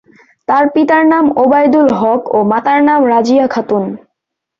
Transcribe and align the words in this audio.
তার 0.47 0.63
পিতার 0.73 1.03
নাম 1.13 1.25
ওবায়দুল 1.37 1.87
হক 1.99 2.21
ও 2.29 2.39
মাতার 2.51 2.79
নাম 2.83 3.01
রাজিয়া 3.13 3.45
খাতুন। 3.47 3.83